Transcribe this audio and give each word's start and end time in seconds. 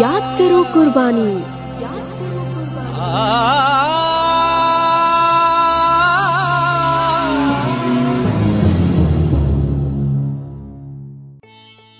याद 0.00 0.22
करो 0.38 0.62
कुर्बानी। 0.64 1.30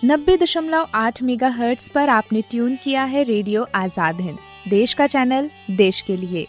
नब्बे 0.03 0.37
दशमलव 0.37 0.87
आठ 0.95 1.23
मेगा 1.23 1.49
हर्ट्स 1.49 1.89
पर 1.89 2.09
आपने 2.09 2.41
ट्यून 2.51 2.77
किया 2.85 3.05
है 3.05 3.23
रेडियो 3.25 3.67
आज़ाद 3.75 4.21
हिंद, 4.21 4.39
देश 4.69 4.95
का 4.95 5.07
चैनल, 5.07 5.51
देश 5.77 6.01
के 6.03 6.17
लिए। 6.17 6.47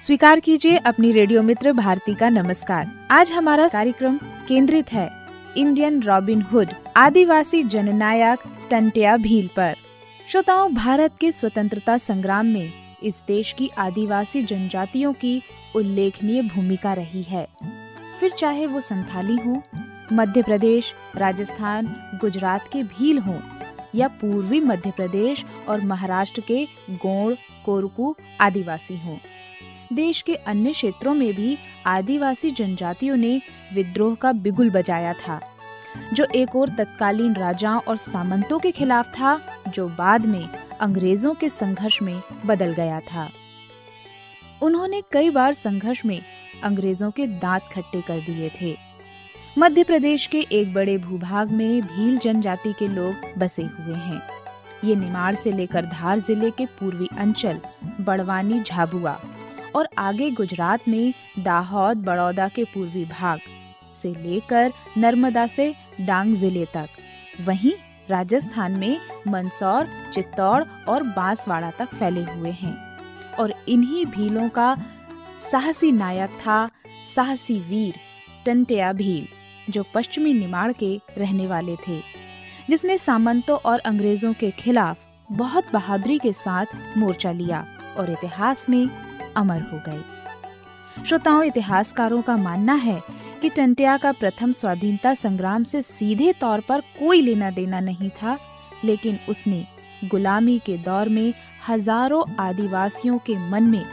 स्वीकार 0.00 0.40
कीजिए 0.40 0.76
अपनी 0.84 1.12
रेडियो 1.12 1.42
मित्र 1.42 1.72
भारती 1.72 2.14
का 2.14 2.30
नमस्कार। 2.30 2.92
आज 3.10 3.32
हमारा 3.32 3.68
कार्यक्रम 3.68 4.18
केंद्रित 4.48 4.92
है, 4.92 5.10
इंडियन 5.56 6.00
रॉबिन 6.02 6.42
हुड, 6.52 6.68
आदिवासी 6.96 7.62
जननायक 7.66 8.48
टंटिया 8.70 9.16
भील 9.18 9.48
पर। 9.56 9.74
श्रोताओं, 10.28 10.72
भारत 10.74 11.14
के 11.20 11.30
स्वतंत्रता 11.32 11.96
संग्राम 11.98 12.46
में 12.46 12.72
इस 13.02 13.22
देश 13.28 13.52
की 13.52 13.68
आदिवासी 13.78 14.42
जनजातियों 14.42 15.12
की 15.12 15.42
उल्लेखनीय 15.76 16.42
भूमिका 16.42 16.92
रही 16.92 17.22
है। 17.22 17.46
फिर 18.20 18.30
चाहे 18.30 18.66
वो 18.66 18.80
संथाली 18.80 19.36
हो, 19.36 19.62
मध्य 20.12 20.42
प्रदेश, 20.42 20.92
राजस्थान, 21.16 21.86
गुजरात 22.20 22.68
के 22.72 22.82
भील 22.82 23.18
हो, 23.18 23.38
या 23.94 24.08
पूर्वी 24.08 24.60
मध्य 24.60 24.90
प्रदेश 24.90 25.44
और 25.68 25.80
महाराष्ट्र 25.80 26.42
के 26.48 26.64
गोंड, 26.90 27.36
कोरकू 27.64 28.14
आदिवासी 28.40 28.96
हों, 28.96 29.16
देश 29.92 30.22
के 30.22 30.34
अन्य 30.34 30.72
क्षेत्रों 30.72 31.14
में 31.14 31.32
भी 31.34 31.58
आदिवासी 31.86 32.50
जनजातियों 32.50 33.16
ने 33.16 33.40
विद्रोह 33.74 34.14
का 34.14 34.32
बिगुल 34.32 34.70
बजाया 34.70 35.12
था। 35.12 35.40
जो 36.14 36.26
एक 36.34 36.56
और 36.56 36.68
तत्कालीन 36.68 37.34
राजाओं 37.34 37.80
और 37.80 37.96
सामंतों 37.96 38.58
के 38.58 38.70
खिलाफ 38.70 39.08
था, 39.08 39.40
जो 39.68 39.88
बाद 39.88 40.26
में 40.26 40.48
अंग्रेज़ों 40.80 41.34
के 41.34 41.48
संघर्ष 41.48 42.02
में 42.02 42.22
बदल 42.46 42.72
गया 42.72 43.00
था। 43.00 43.28
उन्होंने 44.62 45.02
कई 45.12 45.30
बार 45.30 45.54
संघर्ष 45.54 46.04
में 46.04 46.20
अंग्रेज़ों 46.64 47.10
के 47.10 47.26
दांत 47.26 47.62
खट्टे 47.62 48.00
कर 48.00 48.20
दिए 48.20 48.50
थे। 48.60 48.76
मध्य 49.58 49.84
प्रदेश 49.84 50.26
के 50.26 50.40
एक 50.52 50.74
बड़े 50.74 50.98
भूभाग 50.98 51.50
में 51.50 51.82
भील 51.82 52.18
जनजाति 52.18 52.72
के 52.72 52.88
लोग 52.88 53.38
बसे 53.38 53.62
हुए 53.62 53.94
हैं। 53.94 54.22
ये 54.84 54.96
निमाड़ 54.96 55.34
से 55.34 55.52
लेकर 55.52 55.84
धार 55.84 56.18
ज़िले 56.18 56.50
के 56.50 56.66
पूर्वी 56.66 57.08
अंचल, 57.18 57.60
बड़वानी, 58.00 58.60
झाबुआ 58.60 59.20
और 59.76 59.88
आगे 59.98 60.30
गुजरात 60.30 60.88
में 60.88 61.14
दाहोद, 61.38 61.96
बड़ौदा 61.96 62.48
के 62.48 62.64
पूर्वी 62.64 63.04
भाग। 63.04 63.40
से 63.98 64.14
लेकर 64.16 64.72
नर्मदा 64.98 65.46
से 65.46 65.74
डांग 66.00 66.34
ज़िले 66.34 66.64
तक। 66.64 66.88
वहीं 67.40 67.72
राजस्थान 68.10 68.78
में 68.78 68.98
मंदसौर, 69.28 69.88
चित्तौड़ 70.14 70.62
और 70.88 71.02
बांसवाड़ा 71.02 71.70
तक 71.70 71.94
फैले 71.94 72.22
हुए 72.24 72.50
हैं। 72.52 72.76
और 73.34 73.54
इन्हीं 73.68 74.04
भीलों 74.06 74.48
का 74.48 74.76
साहसी 75.50 75.92
नायक 75.92 76.30
था 76.40 76.68
साहसी 77.14 77.58
वीर 77.60 77.94
टंटिया 78.46 78.92
भील, 78.92 79.26
जो 79.72 79.84
पश्चिमी 79.94 80.32
निमाड़ 80.32 80.72
के 80.72 81.00
रहने 81.18 81.46
वाले 81.46 81.76
थे, 81.88 82.00
जिसने 82.70 82.98
सामंतों 82.98 83.58
और 83.64 83.78
अंग्रेज़ों 83.80 84.32
के 84.32 84.50
खिलाफ 84.50 85.04
बहुत 85.32 85.72
बहादुरी 85.72 86.18
के 86.18 86.32
साथ 86.32 86.66
मोर्चा 86.96 87.32
लिया 87.32 87.64
और 87.98 88.10
इतिहास 88.10 88.66
में 88.70 88.88
अमर 89.36 89.60
हो 89.62 89.80
गए। 89.88 91.04
श्रोताओं, 91.04 91.42
इतिहासकारों 91.42 92.22
का 92.22 92.36
मानना 92.36 92.74
है 92.74 93.00
कि 93.38 93.48
टंटिया 93.48 93.96
का 93.96 94.12
प्रथम 94.12 94.52
स्वाधीनता 94.52 95.14
संग्राम 95.14 95.64
से 95.64 95.82
सीधे 95.82 96.32
तौर 96.32 96.60
पर 96.60 96.80
कोई 96.98 97.20
लेना 97.22 97.50
देना 97.50 97.80
नहीं 97.80 98.10
था, 98.12 98.36
लेकिन 98.84 99.18
उसने 99.28 99.66
गुलामी 100.04 100.58
के 100.58 100.76
दौर 100.78 101.08
में 101.08 101.32
हज़ारों 101.68 102.22
आदिवासियों 102.40 103.18
के 103.18 103.36
मन 103.50 103.62
में 103.62 103.84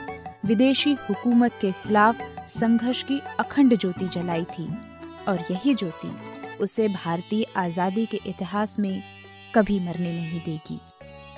विदेशी 0.45 0.93
हुकूमत 0.99 1.53
के 1.61 1.71
खिलाफ 1.71 2.21
संघर्ष 2.49 3.03
की 3.03 3.19
अखंड 3.39 3.77
ज्योति 3.77 4.07
जलाई 4.07 4.43
थी। 4.51 4.67
और 5.27 5.45
यही 5.51 5.73
ज्योति 5.75 6.11
उसे 6.61 6.87
भारतीय 6.87 7.45
आज़ादी 7.57 8.05
के 8.05 8.19
इतिहास 8.27 8.75
में 8.79 9.03
कभी 9.55 9.79
मरने 9.79 10.11
नहीं 10.11 10.39
देगी। 10.41 10.79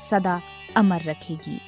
सदा 0.10 0.42
अमर 0.78 1.04
रखेगी। 1.04 1.60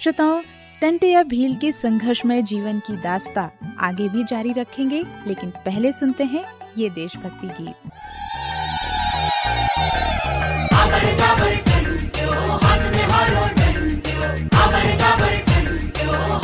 श्रोताओं 0.00 0.42
टंटे 0.80 1.08
या 1.08 1.22
भील 1.22 1.54
के 1.56 1.70
संघर्षमय 1.72 2.42
जीवन 2.42 2.78
की 2.78 2.96
दास्ता 2.96 3.42
आगे 3.80 4.08
भी 4.08 4.24
जारी 4.24 4.52
रखेंगे, 4.52 5.02
लेकिन 5.26 5.50
पहले 5.66 5.92
सुनते 5.92 6.24
हैं 6.24 6.44
ये 6.78 6.90
देशभक्ति 6.90 7.48
गीत। 7.60 7.88
Oh 16.02 16.39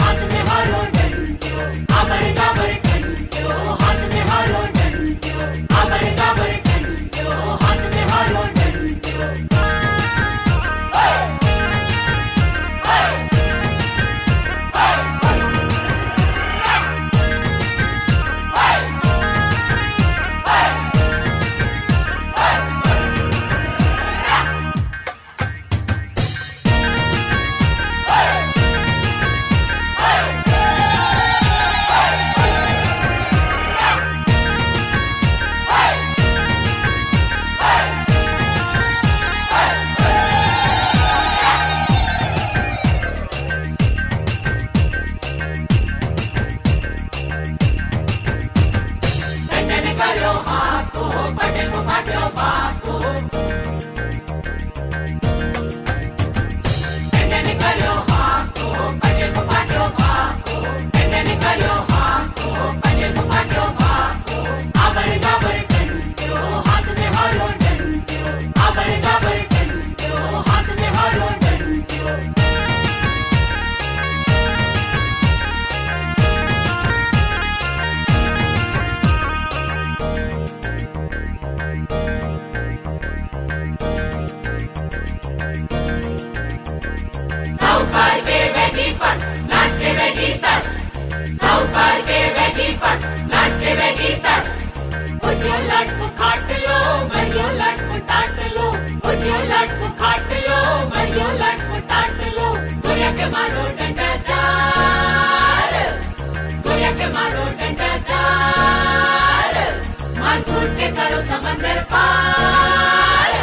समंदर 111.31 111.83
पार 111.93 113.35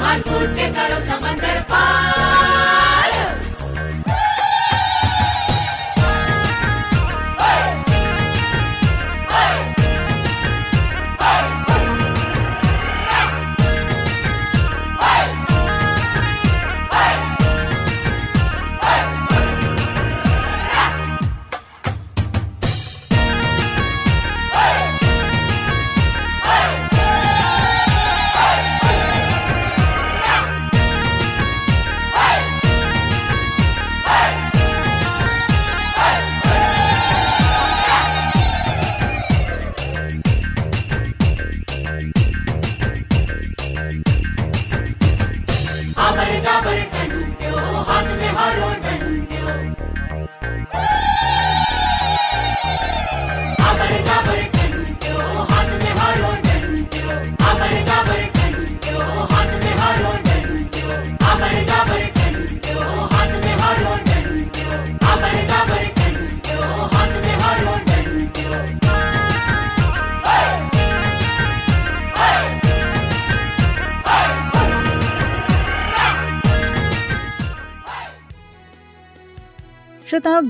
मानपुर 0.00 0.46
के 0.56 0.68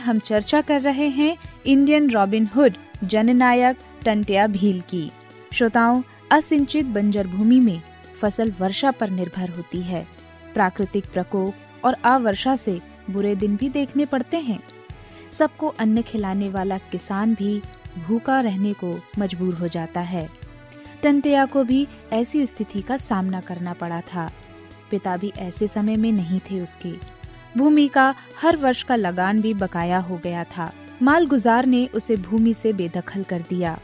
हम 0.05 0.19
चर्चा 0.19 0.61
कर 0.61 0.81
रहे 0.81 1.09
हैं 1.09 1.37
इंडियन 1.67 2.11
रॉबिन 2.11 2.49
हुड, 2.57 2.73
जननायक 3.05 3.77
टंटिया 4.05 4.47
भील 4.47 4.81
की। 4.81 5.11
श्रोताओं, 5.53 6.03
असिंचित 6.31 6.87
बंजर 6.87 7.27
भूमि 7.27 7.61
में 7.61 7.83
फ़सल 8.21 8.53
वर्षा 8.61 8.91
पर 8.91 9.11
निर्भर 9.11 9.49
होती 9.49 9.81
है। 9.83 10.07
प्राकृतिक 10.55 11.07
प्रकोप 11.13 11.55
और 11.85 11.97
अवर्षा 12.05 12.57
से 12.57 12.81
बुरे 13.11 13.35
दिन 13.37 13.57
भी 13.57 13.69
देखने 13.69 14.05
पड़ते 14.05 14.37
हैं। 14.37 14.61
सबको 15.31 15.69
अन्न 15.69 16.03
खिलाने 16.03 16.49
वाला 16.49 16.79
किसान 16.79 17.35
भी 17.35 17.63
भूखा 18.07 18.41
रहने 18.41 18.73
को 18.73 19.01
मजबूर 19.19 19.55
हो 19.55 19.69
जाता 19.69 20.01
है। 20.01 20.29
टंटिया 21.03 21.47
को 21.47 21.65
भी 21.65 21.89
ऐसी 22.13 22.47
स्थिति 22.47 22.83
का 22.83 22.97
सामना 22.97 23.41
करना 23.41 23.73
पड़ा 23.73 24.01
था। 24.01 24.31
पिता 24.91 25.17
भी 25.17 25.33
ऐसे 25.39 25.69
समय 25.69 25.97
में 25.97 26.13
नहीं 26.13 26.41
थे 26.41 26.61
उसके। 26.61 27.14
भूमि 27.57 27.87
का 27.89 28.15
हर 28.41 28.57
वर्ष 28.57 28.83
का 28.83 28.97
लगान 28.97 29.41
भी 29.41 29.55
बकाया 29.55 29.99
हो 29.99 30.21
गया 30.25 30.45
था। 30.57 30.73
मालगुजार 31.03 31.67
ने 31.67 31.87
उसे 31.87 32.17
भूमि 32.17 32.55
से 32.55 32.73
बेदखल 32.73 33.23
कर 33.23 33.45
दिया। 33.49 33.79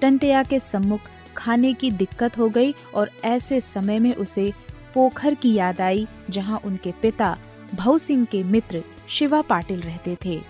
टंटिया 0.00 0.42
के 0.42 0.60
सम्मुख 0.60 1.00
खाने 1.36 1.72
की 1.74 1.90
दिक्कत 1.90 2.38
हो 2.38 2.48
गई 2.48 2.74
और 2.94 3.10
ऐसे 3.24 3.60
समय 3.60 3.98
में 3.98 4.14
उसे 4.14 4.52
पोखर 4.94 5.34
की 5.34 5.52
याद 5.54 5.80
आई, 5.80 6.06
जहाँ 6.30 6.60
उनके 6.64 6.92
पिता 6.92 7.36
भव 7.74 7.98
सिंह 7.98 8.24
के 8.24 8.42
मित्र 8.42 8.82
शिवा 9.08 9.40
पाटिल 9.42 9.80
रहते 9.80 10.16
थे। 10.24 10.40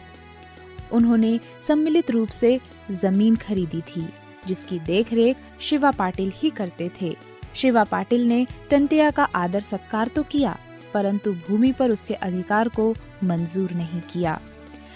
उन्होंने 0.93 1.39
सम्मिलित 1.69 2.11
रूप 2.11 2.29
से 2.29 2.59
ज़मीन 2.91 3.37
खरीदी 3.37 3.81
थी, 3.81 4.07
जिसकी 4.47 4.79
देखरेख 4.79 5.37
शिवा 5.61 5.91
पाटिल 5.91 6.33
ही 6.35 6.51
करते 6.51 6.91
थे। 7.01 7.17
शिवा 7.55 7.85
पाटिल 7.85 8.27
ने 8.27 8.47
टंटिया 8.71 9.11
का 9.11 9.25
आदर 9.25 9.61
सत्कार 9.61 10.09
तो 10.09 10.23
किया 10.23 10.57
परंतु 10.95 11.33
भूमि 11.33 11.73
पर 11.73 11.91
उसके 11.91 12.15
अधिकार 12.15 12.69
को 12.69 12.95
मंजूर 13.25 13.71
नहीं 13.71 14.01
किया। 14.13 14.41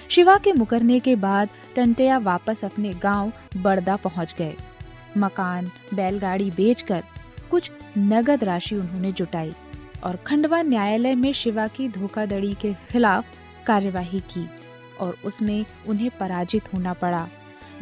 शिवा 0.08 0.36
के 0.38 0.52
मुकरने 0.52 1.00
के 1.00 1.16
बाद 1.16 1.48
टंटिया 1.76 2.18
वापस 2.18 2.64
अपने 2.64 2.92
गाँव 2.94 3.32
बड़दा 3.56 3.96
पहुँच 3.96 4.34
गए। 4.38 4.54
मकान, 5.18 5.70
बैलगाड़ी 5.94 6.50
बेचकर 6.50 7.02
कुछ 7.50 7.70
नगद 7.98 8.44
राशि 8.44 8.74
उन्होंने 8.76 9.12
जुटाई 9.12 9.52
और 10.04 10.16
खंडवा 10.16 10.62
न्यायालय 10.62 11.14
में 11.14 11.32
शिवा 11.32 11.66
की 11.66 11.88
धोखाधड़ी 11.88 12.54
के 12.54 12.72
खिलाफ 12.90 13.24
कार्यवाही 13.66 14.20
की 14.20 14.48
और 15.00 15.16
उसमें 15.24 15.64
उन्हें 15.88 16.10
पराजित 16.10 16.72
होना 16.74 16.92
पड़ा। 16.92 17.28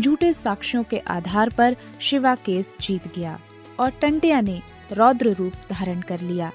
झूठे 0.00 0.32
साक्ष्यों 0.34 0.82
के 0.84 0.98
आधार 0.98 1.50
पर 1.50 1.76
शिवा 2.00 2.34
केस 2.34 2.76
जीत 2.80 3.14
गया 3.14 3.38
और 3.80 3.90
टंटिया 3.90 4.40
ने 4.40 4.60
रौद्र 4.92 5.32
रूप 5.32 5.52
धारण 5.70 6.00
कर 6.00 6.20
लिया। 6.20 6.50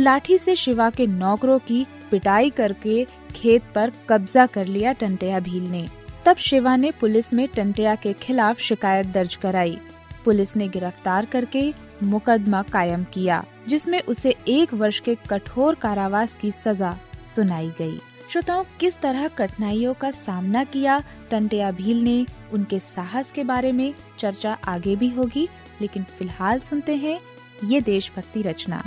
लाठी 0.00 0.38
से 0.38 0.54
शिवा 0.56 0.88
के 0.90 1.06
नौकरों 1.06 1.58
की 1.58 1.86
पिटाई 2.10 2.50
करके 2.50 3.04
खेत 3.36 3.62
पर 3.74 3.92
कब्जा 4.08 4.46
कर 4.46 4.66
लिया 4.66 4.92
टंटिया 4.92 5.40
भील 5.40 5.64
ने। 5.64 5.88
तब 6.26 6.36
शिवा 6.36 6.76
ने 6.76 6.90
पुलिस 6.90 7.32
में 7.32 7.46
टंटिया 7.48 7.94
के 7.94 8.12
खिलाफ 8.12 8.58
शिकायत 8.58 9.06
दर्ज 9.06 9.36
कराई। 9.36 9.78
पुलिस 10.24 10.56
ने 10.56 10.68
गिरफ़्तार 10.68 11.24
करके 11.24 11.72
मुकदमा 12.02 12.62
कायम 12.62 13.04
किया, 13.04 13.44
जिसमें 13.68 14.00
उसे 14.02 14.34
एक 14.48 14.74
वर्ष 14.74 15.00
के 15.00 15.14
कठोर 15.30 15.74
कारावास 15.74 16.36
की 16.36 16.50
सजा 16.52 16.96
सुनाई 17.24 17.70
गई। 17.78 17.98
श्रोताओं, 18.30 18.64
किस 18.80 18.98
तरह 19.00 19.28
कठिनाइयों 19.28 19.94
का 19.94 20.10
सामना 20.10 20.64
किया 20.64 21.02
टंटिया 21.30 21.70
भील 21.70 22.02
ने, 22.02 22.26
उनके 22.52 22.78
साहस 22.78 23.32
के 23.32 23.44
बारे 23.44 23.72
में 23.72 23.92
चर्चा 24.18 24.56
आगे 24.64 24.96
भी 24.96 25.08
होगी, 25.08 25.48
लेकिन 25.80 26.02
फ़िलहाल 26.02 26.60
सुनते 26.60 26.96
हैं 26.96 27.20
ये 27.64 27.80
देशभक्ति 27.80 28.42
रचना। 28.42 28.84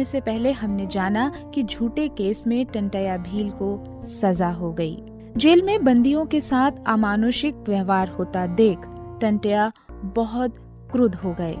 सुनने 0.00 0.10
से 0.10 0.20
पहले 0.20 0.50
हमने 0.52 0.86
जाना 0.86 1.28
कि 1.54 1.62
झूठे 1.62 2.06
केस 2.08 2.46
में 2.46 2.64
टंटया 2.66 3.16
भील 3.16 3.50
को 3.52 4.04
सजा 4.10 4.48
हो 4.50 4.72
गई। 4.72 4.96
जेल 5.36 5.62
में 5.62 5.84
बंदियों 5.84 6.24
के 6.26 6.40
साथ 6.40 6.78
अमानुषिक 6.86 7.56
व्यवहार 7.68 8.08
होता 8.08 8.46
देख 8.46 8.86
टंटया 9.20 9.70
बहुत 10.16 10.54
क्रुद्ध 10.92 11.14
हो 11.14 11.34
गए। 11.40 11.52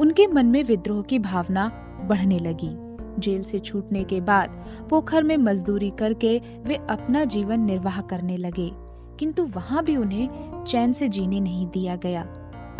उनके 0.00 0.26
मन 0.26 0.46
में 0.46 0.62
विद्रोह 0.64 1.02
की 1.02 1.18
भावना 1.18 1.68
बढ़ने 2.08 2.38
लगी। 2.38 2.70
जेल 3.20 3.42
से 3.42 3.58
छूटने 3.58 4.04
के 4.04 4.20
बाद 4.20 4.64
पोखर 4.90 5.22
में 5.22 5.36
मजदूरी 5.36 5.90
करके 5.90 6.38
वे 6.66 6.76
अपना 6.90 7.24
जीवन 7.26 7.60
निर्वाह 7.60 8.00
करने 8.02 8.36
लगे, 8.36 8.70
किंतु 9.18 9.44
वहाँ 9.46 9.84
भी 9.84 9.96
उन्हें 9.96 10.64
चैन 10.64 10.92
से 10.92 11.08
जीने 11.08 11.40
नहीं 11.40 11.66
दिया 11.66 11.96
गया। 11.96 12.26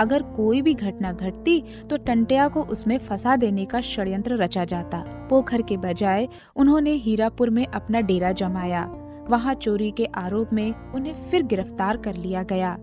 अगर 0.01 0.23
कोई 0.37 0.63
भी 0.63 0.75
घटना 0.75 1.13
घटती 1.13 1.63
तो 1.91 1.97
टंटिया 1.97 2.49
को 2.49 2.63
उसमें 2.63 2.99
फंसा 2.99 3.37
देने 3.37 3.65
का 3.65 3.81
षड्यंत्र 3.81 4.37
रचा 4.37 4.65
जाता। 4.65 4.99
पोखर 5.31 5.63
के 5.63 5.77
बजाय, 5.77 6.29
उन्होंने 6.57 6.91
हीरापुर 6.91 7.51
में 7.51 7.67
अपना 7.67 8.01
डेरा 8.01 8.33
जमाया। 8.33 8.85
वहाँ 9.29 9.55
चोरी 9.55 9.91
के 9.91 10.05
आरोप 10.05 10.53
में 10.53 10.93
उन्हें 10.95 11.15
फिर 11.31 11.43
गिरफ़्तार 11.43 11.97
कर 11.97 12.15
लिया 12.15 12.43
गया। 12.43 12.77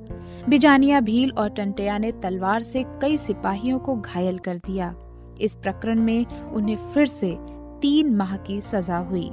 बिजानिया 0.50 1.00
भील 1.02 1.32
और 1.32 1.50
टंटिया 1.50 1.98
ने 1.98 2.12
तलवार 2.12 2.62
से 2.62 2.84
कई 3.02 3.18
सिपाहियों 3.18 3.80
को 3.80 3.96
घायल 3.96 4.38
कर 4.38 4.58
दिया। 4.58 4.94
इस 5.42 5.56
प्रकरण 5.56 6.00
में 6.00 6.26
उन्हें 6.26 6.76
फिर 6.76 7.06
से 7.06 7.38
तीन 7.82 8.16
माह 8.16 8.38
की 8.38 8.62
सजा 8.62 8.98
हुई। 8.98 9.30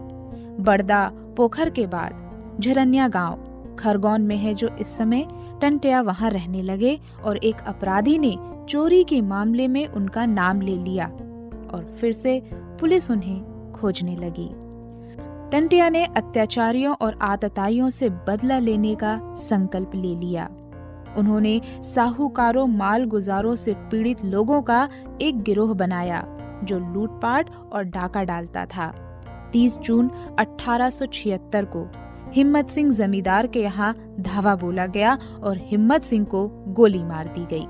बड़दा, 0.60 1.10
पोखर 1.36 1.70
के 1.70 1.86
बाद, 1.86 2.58
झरनिया 2.60 3.08
गाँव, 3.08 3.46
खरगोन 3.78 4.22
में 4.22 4.36
है 4.36 4.54
जो 4.54 4.68
इस 4.80 4.96
समय 4.96 5.26
टंटिया 5.60 6.00
वहाँ 6.00 6.30
रहने 6.30 6.62
लगे 6.62 7.00
और 7.24 7.36
एक 7.36 7.56
अपराधी 7.66 8.18
ने 8.18 8.36
चोरी 8.68 9.04
के 9.04 9.20
मामले 9.20 9.68
में 9.68 9.86
उनका 9.86 10.26
नाम 10.26 10.60
ले 10.60 10.76
लिया 10.76 11.06
और 11.74 11.96
फिर 12.00 12.12
से 12.12 12.42
पुलिस 12.54 13.10
उन्हें 13.10 13.72
खोजने 13.72 14.16
लगी। 14.16 14.50
टंटिया 15.50 15.88
ने 15.88 16.04
अत्याचारियों 16.04 16.94
और 17.00 17.18
आतताइयों 17.22 17.90
से 17.90 18.08
बदला 18.08 18.58
लेने 18.58 18.94
का 18.94 19.20
संकल्प 19.34 19.92
ले 19.94 20.14
लिया। 20.14 20.48
उन्होंने 21.16 21.60
साहूकारों 21.94 22.66
माल 22.66 23.04
गुजारों 23.04 23.56
से 23.56 23.72
पीड़ित 23.74 24.24
लोगों 24.24 24.62
का 24.62 24.88
एक 25.22 25.42
गिरोह 25.42 25.74
बनाया, 25.74 26.24
जो 26.64 26.78
लूटपाट 26.78 27.50
और 27.72 27.84
डाका 27.84 28.24
डालता 28.24 28.66
था। 28.66 28.92
30 29.52 29.78
जून 29.78 30.10
1876 30.38 31.64
को 31.64 31.88
हिम्मत 32.32 32.70
सिंह 32.70 32.92
जमींदार 32.92 33.46
के 33.46 33.62
यहाँ 33.62 34.16
धावा 34.20 34.56
बोला 34.56 34.86
गया 34.86 35.18
और 35.42 35.56
हिम्मत 35.58 36.02
सिंह 36.02 36.24
को 36.24 36.48
गोली 36.48 37.04
मार 37.04 37.28
दी 37.28 37.46
गई। 37.46 37.66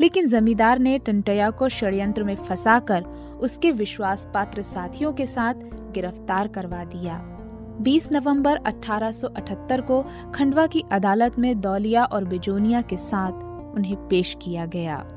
लेकिन 0.00 0.26
जमींदार 0.26 0.78
ने 0.78 0.98
टंटया 0.98 1.50
को 1.50 1.68
षड्यंत्र 1.68 2.24
में 2.24 2.34
फंसाकर 2.34 3.02
उसके 3.40 3.72
विश्वास 3.72 4.28
पात्र 4.34 4.62
साथियों 4.62 5.12
के 5.12 5.26
साथ 5.26 5.54
गिरफ़्तार 5.92 6.48
करवा 6.48 6.84
दिया। 6.84 7.34
20 7.80 8.12
नवंबर 8.12 8.56
1878 8.56 9.80
को 9.80 10.04
खंडवा 10.34 10.66
की 10.66 10.84
अदालत 10.92 11.38
में 11.38 11.60
दौलिया 11.60 12.04
और 12.04 12.24
बिजोनिया 12.24 12.80
के 12.80 12.96
साथ 12.96 13.32
उन्हें 13.76 13.96
पेश 13.96 14.36
किया 14.42 14.66
गया। 14.66 15.08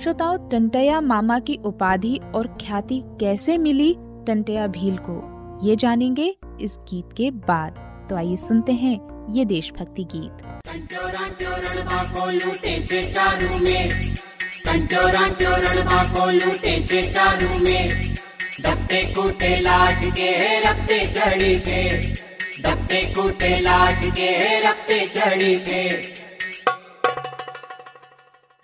श्रोताओं, 0.00 0.38
टंटया 0.48 1.00
मामा 1.00 1.38
की 1.38 1.58
उपाधि 1.64 2.20
और 2.34 2.46
ख्याति 2.46 3.02
कैसे 3.06 3.58
मिली? 3.58 3.96
टंटया 3.98 4.66
भील 4.66 4.96
को। 4.96 5.38
ये 5.66 5.76
जानेंगे 5.76 6.36
इस 6.60 6.78
गीत 6.78 7.08
के 7.16 7.30
बाद। 7.30 7.87
तो 8.08 8.16
आइए 8.16 8.36
सुनते 8.36 8.72
हैं 8.72 8.98
ये 9.34 9.44
देशभक्ति 9.44 10.04
गीत। 10.12 10.42
कंटोरा 10.68 11.28
टोरण 11.40 11.82
बाको 11.84 12.30
लूटे 12.30 12.80
छे 12.86 13.02
चारू 13.12 13.58
में। 17.58 17.90
कूटे 19.14 19.58
लाट 19.60 20.04
के 20.16 20.30
रखते 20.60 20.98
चढ़ी 21.14 21.54
के 21.68 21.82
डपटे 22.62 23.02
कूटे 23.14 23.58
लाट 23.60 24.04
के 24.16 24.30
रखते 24.60 24.98
चढ़ी 25.14 25.54
के 25.68 25.82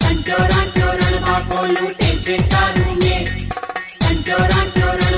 कंटोरा 0.00 0.64
टोरण 0.76 1.20
बाको 1.26 1.66
लूटे 1.66 2.10
छे 2.22 2.38
चारू 2.48 2.94
में। 3.02 3.20
कंटोरा 4.02 4.64
टोरण 4.76 5.14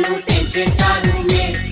लूटे 0.00 0.38
छे 0.50 0.64
चारू 0.78 1.22
में। 1.22 1.71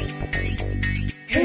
हे 1.33 1.41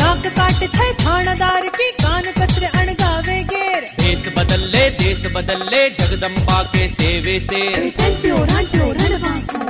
नाक 0.00 0.26
काट 0.38 0.60
छै 0.74 0.88
थानदार 1.02 1.66
की 1.78 1.86
कान 2.02 2.26
कतरे 2.38 2.68
अणगावे 2.80 3.36
गेर 3.52 3.86
देश 4.02 4.26
बदल 4.38 4.66
ले 4.74 4.82
देश 5.02 5.26
बदल 5.36 5.64
ले 5.74 5.80
जगदम्बा 6.00 6.58
के 6.74 6.86
सेवे 6.98 7.38
से 7.48 7.62
हे 7.76 7.88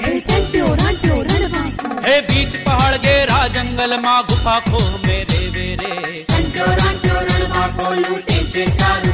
हे 0.07 0.19
हे 2.07 2.21
बीच 2.33 2.57
पहाड़ 2.67 2.97
गे 3.07 3.15
रा 3.33 3.41
जंगल 3.59 3.97
माँ 4.07 4.19
गुफा 4.33 4.59
खो 4.71 4.81
मेरे 5.07 5.41
वेरे 5.57 5.95
लूटे 8.03 8.67
चारू 8.81 9.12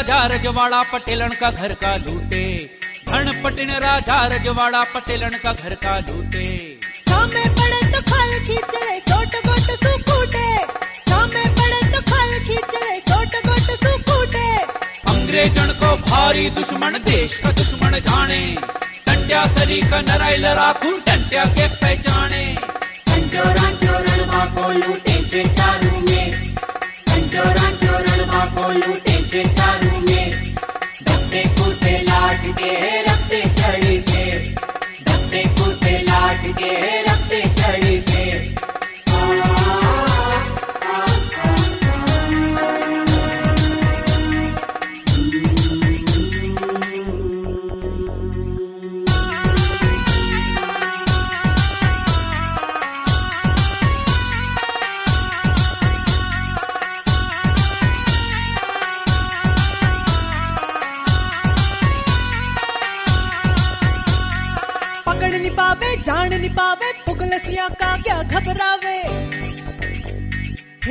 राजा 0.00 0.20
रजवाड़ा 0.32 0.82
पटेलन 0.90 1.32
का 1.40 1.48
घर 1.60 1.72
का 1.80 1.90
लूटे। 1.96 2.44
धन 3.08 3.26
पटिन 3.44 3.70
राजा 3.84 4.16
रजवाड़ा 4.32 4.82
पटेलन 4.94 5.34
का 5.42 5.52
घर 5.52 5.74
का 5.82 5.96
लूटे। 6.00 6.44
सामे 7.08 7.42
पड़े 7.58 7.80
तो 7.92 8.00
खाल 8.08 8.30
खींच 8.46 8.70
ले 8.76 8.86
सोट 9.08 9.36
गोट 9.46 9.68
सुकूटे 9.82 10.46
सामे 11.08 11.44
पड़े 11.58 11.80
तो 11.92 12.00
खाल 12.10 12.32
खींच 12.46 12.72
ले 12.76 12.88
सोट 13.10 13.36
गोट 13.48 13.68
सुकूटे 13.82 14.46
अंग्रेजन 15.12 15.74
को 15.82 15.92
भारी 16.08 16.48
दुश्मन 16.60 16.98
देश 17.10 17.36
का 17.44 17.52
दुश्मन 17.60 17.98
जाने। 18.08 18.42
टंट्या 19.06 19.44
सरी 19.58 19.80
का 19.90 20.00
नराइल 20.08 20.46
राखू 20.62 20.96
टंट्या 21.10 21.44
के 21.58 21.68
पहचाने। 21.76 22.44
कंटोरा 23.10 23.68
टोरण 23.84 24.26
बाको 24.32 24.72
लूटे 24.80 25.44
चारू 25.60 25.92
में 26.08 26.32
कंटोरा 27.10 27.70
टोरण 27.84 28.26
बाको 28.32 28.72
लूटे 28.80 29.09
लाट 32.62 32.80
के 32.80 32.99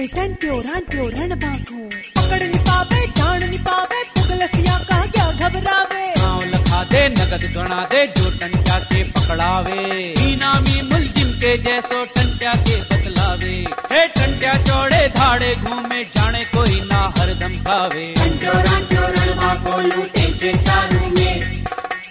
हे 0.09 0.15
टंट्यो 0.15 0.53
रांट्यो 0.65 1.03
रणबांको 1.15 1.77
पकड़ 2.17 2.41
नहीं 2.41 2.59
पावे 2.67 3.01
जान 3.17 3.43
नहीं 3.43 3.59
पावे 3.65 3.99
पुगलसिया 4.13 4.77
का 4.89 4.99
क्या 5.13 5.25
घबरावे। 5.31 6.03
नाव 6.17 6.41
लखा 6.53 6.79
दे 6.91 7.01
नगद 7.17 7.43
गणा 7.55 7.79
दे 7.91 8.01
जो 8.17 8.29
टंट्या 8.39 8.77
के 8.89 9.03
पकड़ावे। 9.13 9.77
इनामी 10.25 10.81
मुलजिम 10.89 11.29
के 11.41 11.51
जैसो 11.65 12.03
टंटा 12.15 12.53
के 12.65 12.77
बतलावे। 12.89 13.53
हे 13.91 14.01
टंट्या 14.17 14.53
चौड़े 14.67 15.01
धाड़े 15.17 15.53
घूमे 15.55 16.03
जाने 16.15 16.43
कोई 16.55 16.81
ना 16.91 17.01
हरदम 17.17 17.53
खावे। 17.67 18.07
टंट्यो 18.19 18.53
रांट्यो 18.69 19.03
रणबाको 19.17 19.73
लूटेचे 19.89 20.53
चारू 20.67 21.01
में 21.17 21.37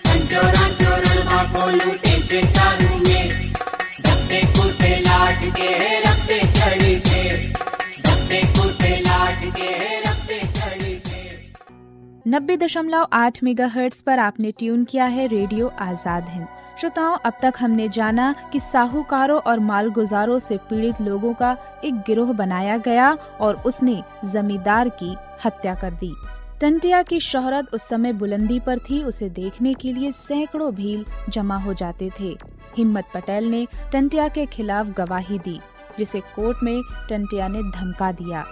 टंट्यो 0.07 0.43
रांट्यो 0.59 0.93
रणबाको 1.07 1.71
लूटेचे 1.79 2.43
चारू 2.59 2.78
नब्बे 12.29 12.57
दशमलव 12.57 13.07
आठ 13.13 13.39
मेगा 13.43 13.67
हर्ट्स 13.67 14.03
पर 14.03 14.19
आपने 14.19 14.51
ट्यून 14.53 14.85
किया 14.85 15.05
है 15.07 15.27
रेडियो 15.27 15.69
आज़ाद 15.81 16.29
हिंद। 16.29 16.47
श्रोताओं, 16.81 17.17
अब 17.17 17.39
तक 17.43 17.55
हमने 17.61 17.89
जाना 17.89 18.35
कि 18.53 18.61
साहूकारों 18.61 19.39
और 19.41 19.61
मालगुजारों 19.61 20.39
से 20.39 20.57
पीड़ित 20.71 21.01
लोगों 21.01 21.33
का 21.35 21.57
एक 21.85 22.03
गिरोह 22.07 22.33
बनाया 22.33 22.77
गया 22.79 23.11
और 23.41 23.63
उसने 23.67 24.03
जमींदार 24.25 24.89
की 25.01 25.15
हत्या 25.45 25.75
कर 25.75 25.95
दी। 25.95 26.13
टंटिया 26.61 27.03
की 27.03 27.21
शोहरत 27.21 27.75
उस 27.75 27.89
समय 27.89 28.13
बुलंदी 28.13 28.61
पर 28.61 28.79
थी, 28.81 29.03
उसे 29.03 29.29
देखने 29.31 29.75
के 29.75 29.93
लिए 29.93 30.13
सैकड़ों 30.13 30.75
भील 30.75 31.05
जमा 31.29 31.57
हो 31.57 31.75
जाते 31.75 32.11
थे। 32.21 32.37
हिम्मत 32.77 33.11
पटेल 33.15 33.51
ने 33.51 33.67
टंटिया 33.93 34.29
के 34.29 34.47
खिलाफ 34.47 34.95
गवाही 34.97 35.39
दी, 35.39 35.61
जिसे 35.99 36.21
कोर्ट 36.37 36.63
में 36.63 36.81
टंटिया 37.09 37.49
ने 37.49 37.63
धमका 37.71 38.13
दिया। 38.15 38.45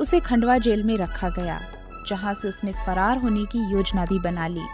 उसे 0.00 0.20
खंडवा 0.20 0.58
जेल 0.58 0.82
में 0.84 0.96
रखा 0.96 1.28
गया। 1.28 1.60
जहाँ 2.08 2.34
से 2.34 2.48
उसने 2.48 2.72
फरार 2.72 3.18
होने 3.18 3.44
की 3.44 3.58
योजना 3.72 4.04
भी 4.04 4.18
बना 4.18 4.46
ली। 4.46 4.64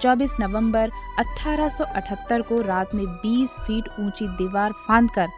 24 0.00 0.34
नवंबर 0.40 0.90
1878 1.18 2.42
को 2.42 2.60
रात 2.60 2.94
में 2.94 3.04
20 3.06 3.50
फीट 3.60 3.88
ऊँची 4.00 4.28
दीवार 4.28 4.72
फांदकर 4.88 5.28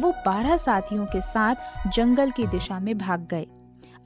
वो 0.00 0.12
12 0.26 0.56
साथियों 0.56 1.06
के 1.06 1.20
साथ 1.20 1.54
जंगल 1.86 2.30
की 2.30 2.46
दिशा 2.46 2.78
में 2.78 2.98
भाग 2.98 3.26
गए। 3.30 3.46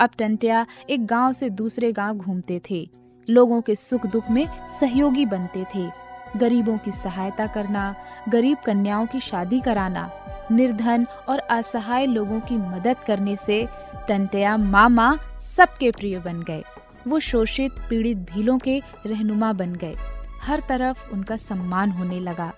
अब 0.01 0.11
टंटिया 0.19 0.67
एक 0.91 1.07
गाँव 1.07 1.33
से 1.33 1.51
दूसरे 1.51 1.93
गाँव 1.93 2.17
घूमते 2.17 2.61
थे। 2.71 2.89
लोगों 3.31 3.61
के 3.61 3.75
सुख 3.75 4.07
दुख 4.07 4.31
में 4.31 4.47
सहयोगी 4.67 5.27
बनते 5.27 5.65
थे। 5.75 5.89
गरीबों 6.37 6.79
की 6.79 6.93
सहायता 6.93 7.47
करना, 7.47 7.95
गरीब 8.29 8.59
कन्याओं 8.67 9.07
की 9.07 9.21
शादी 9.21 9.61
कराना, 9.61 10.11
निर्धन 10.53 11.07
और 11.29 11.39
असहाय 11.39 12.07
लोगों 12.07 12.41
की 12.41 12.57
मदद 12.57 12.97
करने 13.07 13.37
से 13.37 13.69
टंटिया 14.09 14.57
मामा 14.57 15.17
सबके 15.41 15.91
प्रिय 15.91 16.19
बन 16.19 16.43
गए। 16.43 16.65
वो 17.09 17.21
शोषित 17.21 17.73
पीड़ित 17.91 18.19
भीलों 18.19 18.59
के 18.59 18.83
रहनुमा 19.07 19.53
बन 19.53 19.73
गए। 19.73 19.97
हर 20.43 20.63
तरफ़ 20.69 21.11
उनका 21.13 21.37
सम्मान 21.37 21.91
होने 21.91 22.21
लगा। 22.21 22.53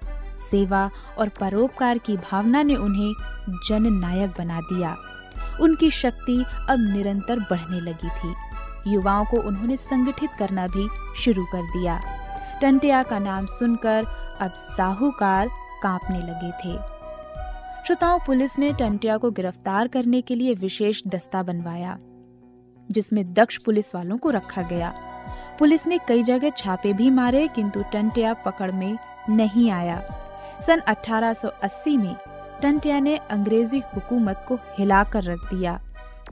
सेवा 0.51 0.91
और 1.19 1.29
परोपकार 1.29 1.99
की 1.99 2.17
भावना 2.17 2.63
ने 2.63 2.77
उन्हें 2.77 3.13
जन 3.69 3.93
नायक 3.93 4.35
बना 4.39 4.61
दिया। 4.61 4.97
उनकी 5.61 5.91
शक्ति 5.91 6.45
अब 6.71 6.79
निरंतर 6.81 7.39
बढ़ने 7.39 7.81
लगी 7.81 8.09
थी। 8.09 8.35
युवाओं 8.93 9.25
को 9.25 9.37
उन्होंने 9.37 9.77
संगठित 9.77 10.31
करना 10.39 10.67
भी 10.67 10.89
शुरू 11.17 11.45
कर 11.45 11.63
दिया। 11.63 12.01
टंटिया 12.63 13.03
का 13.03 13.19
नाम 13.19 13.47
सुनकर 13.47 14.05
अब 14.41 14.51
साहूकार 14.51 15.49
कांपने 15.83 16.19
लगे 16.19 16.51
थे। 16.51 16.97
श्रोताओं, 17.87 18.19
पुलिस 18.27 18.59
ने 18.59 18.73
टंटिया 18.73 19.17
को 19.17 19.31
गिरफ़्तार 19.31 19.89
करने 19.89 20.21
के 20.21 20.35
लिए 20.35 20.55
विशेष 20.55 21.03
दस्ता 21.07 21.43
बनवाया। 21.43 21.99
जिसमें 22.91 23.35
दक्ष 23.35 23.57
पुलिस 23.57 23.95
वालों 23.95 24.19
को 24.19 24.31
रखा 24.31 24.63
गया। 24.63 24.95
पुलिस 25.59 25.87
ने 25.87 25.99
कई 26.09 26.23
जगह 26.23 26.51
छापे 26.51 26.93
भी 26.93 27.11
मारे, 27.11 27.49
किंतु 27.49 27.83
टंटिया 27.83 28.35
पकड़ 28.35 28.73
में 28.73 28.99
नहीं 29.31 29.71
आया। 29.71 30.03
सन 30.67 30.81
1880 30.81 31.97
में 31.97 32.17
टंटिया 32.63 33.01
ने 33.01 33.17
अंग्रेज़ी 33.17 33.79
हुकूमत 33.79 34.45
को 34.49 34.59
हिलाकर 34.79 35.23
रख 35.23 35.55
दिया, 35.55 35.81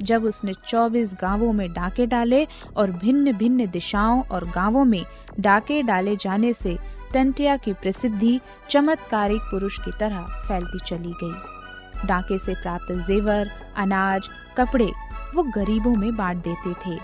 जब 0.03 0.25
उसने 0.25 0.53
24 0.67 1.14
गाँवों 1.14 1.53
में 1.53 1.73
डाके 1.73 2.07
डाले 2.07 2.47
और 2.77 2.90
भिन्न 2.90 3.33
भिन्न 3.33 3.67
दिशाओं 3.67 4.23
और 4.23 4.45
गाँवों 4.45 4.85
में 4.85 5.05
डाके 5.40 5.83
डाले 5.83 6.17
जाने 6.17 6.53
से 6.53 6.79
टंटिया 7.14 7.57
की 7.57 7.73
प्रसिद्धि 7.73 8.40
चमत्कारिक 8.71 9.43
पुरुष 9.43 9.79
की 9.79 9.90
तरह 10.01 10.23
फैलती 10.49 10.79
चली 10.79 11.12
गई। 11.23 12.07
डाके 12.07 12.38
से 12.38 12.55
प्राप्त 12.55 12.93
जेवर, 12.93 13.51
अनाज, 13.77 14.29
कपड़े 14.57 14.93
वो 15.35 15.42
गरीबों 15.55 15.94
में 15.94 16.14
बांट 16.16 16.42
देते 16.44 16.73
थे। 16.83 16.99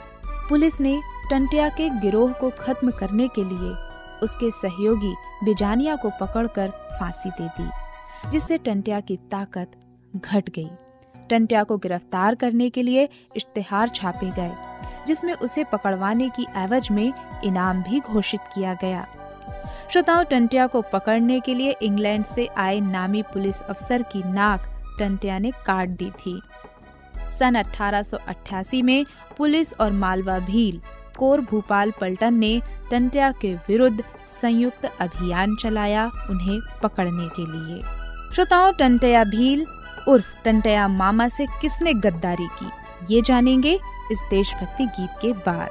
पुलिस 0.48 0.80
ने 0.80 1.00
टंटिया 1.30 1.68
के 1.68 1.88
गिरोह 2.00 2.32
को 2.32 2.50
खत्म 2.60 2.90
करने 2.90 3.28
के 3.28 3.44
लिए 3.44 3.74
उसके 4.22 4.50
सहयोगी 4.52 5.14
बिजानिया 5.44 5.94
को 5.96 6.10
पकड़कर 6.20 6.70
फांसी 7.00 7.30
दे 7.30 7.48
दी, 7.48 7.68
जिससे 8.30 8.58
टंटिया 8.58 9.00
की 9.00 9.16
ताकत 9.30 9.70
घट 10.16 10.48
गई। 10.48 10.68
टंटिया 11.30 11.62
को 11.64 11.76
गिरफ़्तार 11.78 12.34
करने 12.34 12.68
के 12.70 12.82
लिए 12.82 13.08
इश्तेहार 13.36 13.88
छापे 13.88 14.30
गए, 14.30 14.52
जिसमें 15.06 15.32
उसे 15.34 15.64
पकड़वाने 15.64 16.28
की 16.28 16.46
एवज 16.56 16.88
में 16.90 17.12
इनाम 17.44 17.82
भी 17.82 18.00
घोषित 18.00 18.40
किया 18.54 18.74
गया। 18.74 19.06
श्रोताओं, 19.90 20.24
टंटिया 20.24 20.66
को 20.66 20.82
पकड़ने 20.82 21.40
के 21.40 21.54
लिए 21.54 21.76
इंग्लैंड 21.82 22.24
से 22.24 22.46
आए 22.56 22.80
नामी 22.80 23.22
पुलिस 23.22 23.62
अफसर 23.62 24.02
की 24.02 24.22
नाक 24.24 24.68
टंटिया 24.98 25.38
ने 25.38 25.50
काट 25.66 25.88
दी 25.88 26.10
थी। 26.10 26.40
सन 27.38 27.54
1888 27.54 28.82
में 28.82 29.06
पुलिस 29.38 29.72
और 29.72 29.92
मालवा 29.92 30.38
भील, 30.38 30.80
कोर 31.18 31.40
भोपाल 31.40 31.92
पलटन 32.00 32.34
ने 32.34 32.62
टंटिया 32.90 33.32
के 33.32 33.54
विरुद्ध 33.54 34.04
संयुक्त 34.40 34.92
अभियान 35.00 35.56
चलाया 35.56 36.10
उन्हें 36.30 36.60
पकड़ने 36.82 37.28
के 37.28 37.42
लिए। 37.42 37.82
श्रोताओं 38.34 38.72
टंटिया 38.72 39.24
भील, 39.24 39.66
उर्फ़ 40.08 40.42
टंटिया 40.44 40.88
मामा 40.88 41.28
से 41.28 41.46
किसने 41.46 41.94
गद्दारी 41.94 42.46
की? 42.46 42.70
ये 43.14 43.22
जानेंगे 43.22 43.78
इस 44.12 44.18
देशभक्ति 44.30 44.84
गीत 44.84 45.10
के 45.22 45.32
बाद। 45.32 45.70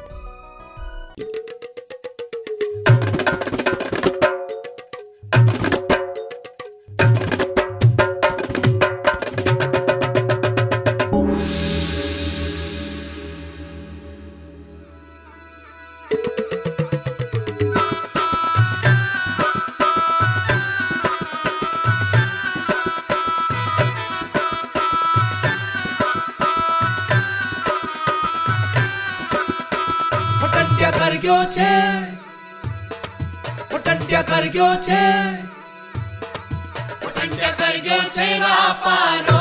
Potęga 37.01 37.49
Bergio, 37.57 38.09
Cena 38.11 38.75
Pano 38.83 39.38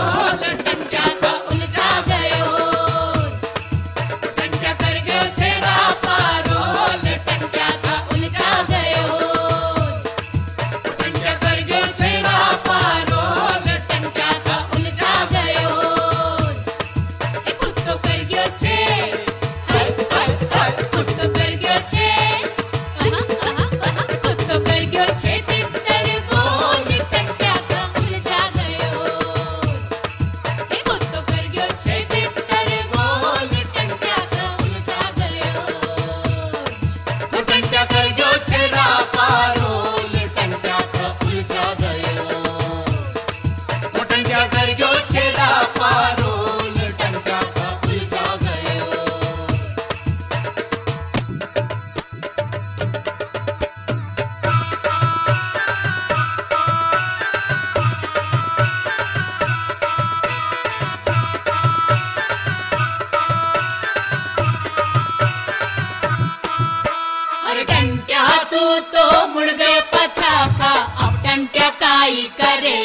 अरे 67.48 67.62
टंट्या 67.64 68.22
तू 68.50 68.58
तो 68.92 69.04
मुड़ 69.26 69.50
गए 69.50 69.78
पछाता, 69.92 70.72
अब 71.04 71.14
टंट्या 71.24 71.68
काई 71.82 72.22
करे। 72.40 72.80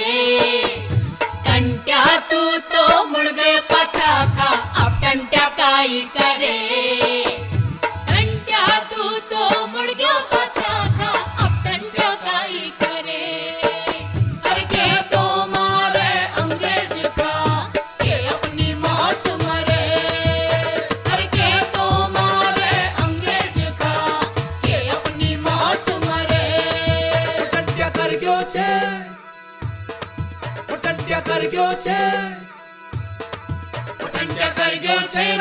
टंट्या 1.48 2.04
तू 2.32 2.42
तो 2.72 2.84
मुड़ 3.06 3.28
गए 3.28 3.58
पछाता, 3.72 4.48
अब 4.84 5.00
टंट्या 5.04 5.48
काई 5.60 6.02
करे। 6.18 6.23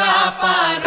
गयो 0.03 0.11
छेड़ा 0.11 0.29
पारो 0.43 0.82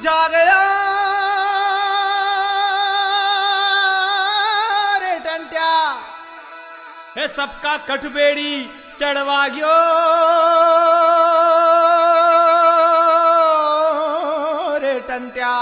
जा 0.00 0.18
गया। 0.28 0.60
रे 5.02 5.14
टंट्या, 5.20 5.70
हे 7.16 7.26
सबका 7.28 7.76
कठबेड़ी 7.88 8.52
चढ़वा 9.00 9.40
गयो। 9.48 9.74
रे 14.78 14.98
टंट्या 15.08 15.56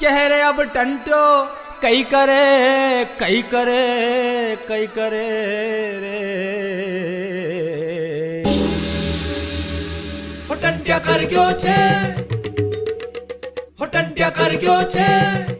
कह 0.00 0.26
रहे 0.26 0.40
अब 0.42 0.62
टंटो 0.74 1.24
कई 1.82 2.02
करे 2.04 2.44
कई 3.20 3.42
करे 3.52 3.84
कई 4.68 4.86
करे 4.96 5.26
रे। 6.00 6.22
टंट्या 10.62 10.98
कर 10.98 11.24
क्यों 11.26 11.50
छे। 11.52 12.23
ટંટ્યા 13.93 14.31
કર 14.31 14.53
ગયો 14.57 14.83
છે 14.85 15.52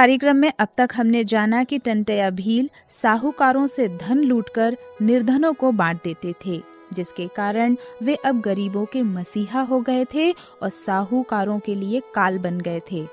कार्यक्रम 0.00 0.36
में 0.36 0.52
अब 0.58 0.68
तक 0.76 0.88
हमने 0.96 1.22
जाना 1.24 1.62
कि 1.64 1.78
टंटया 1.78 2.28
भील 2.30 2.68
साहूकारों 2.90 3.66
से 3.66 3.88
धन 3.96 4.18
लूटकर 4.18 4.76
निर्धनों 5.02 5.52
को 5.52 5.72
बांट 5.72 5.96
देते 6.04 6.32
थे, 6.44 6.56
जिसके 6.92 7.26
कारण 7.26 7.74
वे 8.02 8.14
अब 8.14 8.40
गरीबों 8.40 8.84
के 8.84 9.02
मसीहा 9.02 9.60
हो 9.62 9.80
गए 9.80 10.04
थे 10.04 10.30
और 10.30 10.68
साहूकारों 10.68 11.58
के 11.58 11.74
लिए 11.74 12.00
काल 12.14 12.38
बन 12.38 12.60
गए 12.60 12.80
थे 12.90 13.04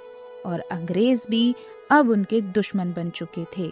और 0.45 0.60
अंग्रेज़ 0.71 1.21
भी 1.30 1.56
अब 1.91 2.10
उनके 2.10 2.39
दुश्मन 2.41 2.93
बन 2.93 3.10
चुके 3.10 3.43
थे। 3.58 3.69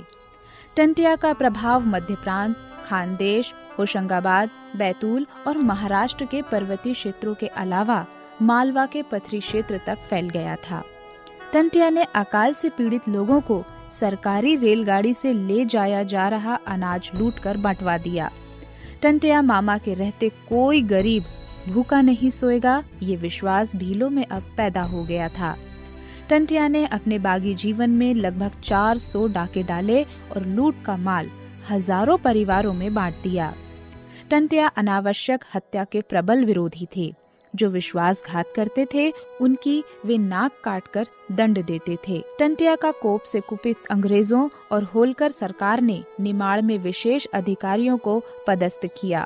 टंटिया 0.77 1.15
का 1.15 1.31
प्रभाव 1.33 1.85
मध्य 1.85 2.15
प्रांत, 2.15 2.55
खानदेश, 2.85 3.53
होशंगाबाद, 3.79 4.49
बैतूल 4.75 5.27
और 5.47 5.57
महाराष्ट्र 5.61 6.25
के 6.25 6.41
पर्वतीय 6.41 6.93
क्षेत्रों 6.93 7.35
के 7.35 7.47
अलावा 7.47 8.05
मालवा 8.41 8.85
के 8.85 9.03
पथरी 9.03 9.39
क्षेत्र 9.39 9.79
तक 9.87 9.99
फैल 10.09 10.29
गया 10.29 10.55
था। 10.67 10.83
टंटिया 11.55 11.89
ने 11.89 12.03
अकाल 12.15 12.53
से 12.53 12.69
पीड़ित 12.69 13.07
लोगों 13.09 13.39
को 13.41 13.63
सरकारी 13.91 14.55
रेलगाड़ी 14.55 15.13
से 15.13 15.31
ले 15.33 15.65
जाया 15.65 16.01
जा 16.03 16.27
रहा 16.29 16.55
अनाज 16.67 17.09
लूटकर 17.15 17.57
बंटवा 17.57 17.97
दिया। 17.97 18.29
टंटिया 19.01 19.41
मामा 19.41 19.77
के 19.77 19.93
रहते 19.93 20.29
कोई 20.49 20.81
गरीब 20.81 21.23
भूखा 21.69 22.01
नहीं 22.01 22.29
सोएगा, 22.29 22.83
ये 23.03 23.15
विश्वास 23.15 23.75
भीलों 23.75 24.09
में 24.09 24.25
अब 24.25 24.51
पैदा 24.57 24.81
हो 24.81 25.03
गया 25.03 25.29
था। 25.29 25.55
टंटिया 26.29 26.67
ने 26.67 26.85
अपने 26.85 27.19
बागी 27.19 27.55
जीवन 27.55 27.89
में 27.89 28.13
लगभग 28.13 28.61
400 28.61 29.27
डाके 29.27 29.63
डाले 29.63 30.03
और 30.03 30.45
लूट 30.45 30.83
का 30.85 30.97
माल 30.97 31.29
हज़ारों 31.69 32.17
परिवारों 32.17 32.73
में 32.73 32.93
बांट 32.93 33.21
दिया। 33.23 33.53
टंटिया 34.29 34.67
अनावश्यक 34.67 35.43
हत्या 35.55 35.83
के 35.83 36.01
प्रबल 36.01 36.45
विरोधी 36.45 36.87
थे। 36.97 37.13
जो 37.55 37.69
विश्वासघात 37.69 38.45
करते 38.55 38.85
थे, 38.93 39.13
उनकी 39.41 39.83
वे 40.05 40.17
नाक 40.17 40.51
काटकर 40.63 41.07
दंड 41.31 41.63
देते 41.65 41.97
थे। 42.07 42.23
टंटिया 42.39 42.75
का 42.75 42.91
कोप 42.91 43.21
से 43.21 43.39
कुपित 43.39 43.87
अंग्रेज़ों 43.91 44.49
और 44.71 44.83
होलकर 44.83 45.31
सरकार 45.31 45.81
ने 45.81 46.03
निमाड़ 46.19 46.61
में 46.61 46.77
विशेष 46.77 47.25
अधिकारियों 47.25 47.97
को 47.97 48.21
पदस्थ 48.47 48.85
किया। 49.01 49.25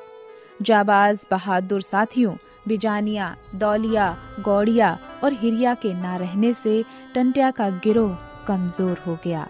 जाबाज, 0.62 1.26
बहादुर 1.32 1.82
साथियों, 1.82 2.36
बिजानिया, 2.68 3.36
दौलिया, 3.56 4.18
गौड़िया 4.40 4.98
और 5.24 5.34
हिरिया 5.34 5.74
के 5.74 5.94
ना 5.94 6.16
रहने 6.16 6.54
से 6.54 6.84
टंटिया 7.16 7.52
का 7.52 7.70
गिरोह 7.70 8.18
कमज़ोर 8.48 8.98
हो 9.08 9.18
गया। 9.24 9.48